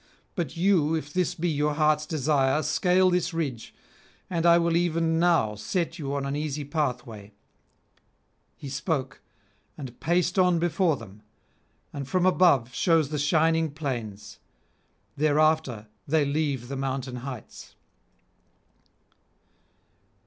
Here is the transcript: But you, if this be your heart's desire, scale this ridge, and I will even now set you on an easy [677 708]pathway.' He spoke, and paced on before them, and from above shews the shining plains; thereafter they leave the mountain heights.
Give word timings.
But 0.33 0.57
you, 0.57 0.95
if 0.95 1.13
this 1.13 1.35
be 1.35 1.47
your 1.47 1.75
heart's 1.75 2.07
desire, 2.07 2.63
scale 2.63 3.11
this 3.11 3.35
ridge, 3.35 3.71
and 4.31 4.47
I 4.47 4.57
will 4.57 4.75
even 4.75 5.19
now 5.19 5.53
set 5.53 5.99
you 5.99 6.15
on 6.15 6.25
an 6.25 6.35
easy 6.35 6.63
[677 6.63 7.07
708]pathway.' 7.29 7.31
He 8.57 8.69
spoke, 8.69 9.21
and 9.77 9.99
paced 9.99 10.39
on 10.39 10.57
before 10.57 10.97
them, 10.97 11.21
and 11.93 12.07
from 12.07 12.25
above 12.25 12.73
shews 12.73 13.09
the 13.09 13.19
shining 13.19 13.69
plains; 13.69 14.39
thereafter 15.17 15.87
they 16.07 16.25
leave 16.25 16.67
the 16.67 16.75
mountain 16.75 17.17
heights. 17.17 17.75